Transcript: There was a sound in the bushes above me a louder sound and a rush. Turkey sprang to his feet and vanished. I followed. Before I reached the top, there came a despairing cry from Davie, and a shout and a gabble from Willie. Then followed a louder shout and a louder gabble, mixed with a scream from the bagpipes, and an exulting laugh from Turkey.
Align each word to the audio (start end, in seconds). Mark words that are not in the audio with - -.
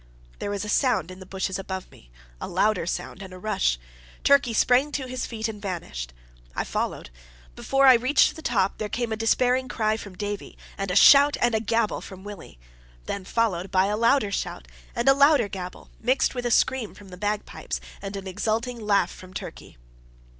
There 0.39 0.49
was 0.49 0.65
a 0.65 0.67
sound 0.67 1.11
in 1.11 1.19
the 1.19 1.27
bushes 1.27 1.59
above 1.59 1.91
me 1.91 2.09
a 2.41 2.47
louder 2.47 2.87
sound 2.87 3.21
and 3.21 3.31
a 3.31 3.37
rush. 3.37 3.77
Turkey 4.23 4.51
sprang 4.51 4.91
to 4.93 5.05
his 5.05 5.27
feet 5.27 5.47
and 5.47 5.61
vanished. 5.61 6.11
I 6.55 6.63
followed. 6.63 7.11
Before 7.55 7.85
I 7.85 7.93
reached 7.93 8.35
the 8.35 8.41
top, 8.41 8.79
there 8.79 8.89
came 8.89 9.11
a 9.11 9.15
despairing 9.15 9.67
cry 9.67 9.97
from 9.97 10.15
Davie, 10.17 10.57
and 10.75 10.89
a 10.89 10.95
shout 10.95 11.37
and 11.39 11.53
a 11.53 11.59
gabble 11.59 12.01
from 12.01 12.23
Willie. 12.23 12.57
Then 13.05 13.25
followed 13.25 13.69
a 13.71 13.95
louder 13.95 14.31
shout 14.31 14.67
and 14.95 15.07
a 15.07 15.13
louder 15.13 15.47
gabble, 15.47 15.91
mixed 15.99 16.33
with 16.33 16.47
a 16.47 16.49
scream 16.49 16.95
from 16.95 17.09
the 17.09 17.15
bagpipes, 17.15 17.79
and 18.01 18.15
an 18.15 18.25
exulting 18.25 18.79
laugh 18.79 19.11
from 19.11 19.35
Turkey. 19.35 19.77